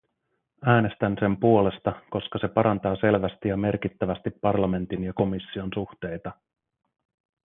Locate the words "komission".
5.13-5.69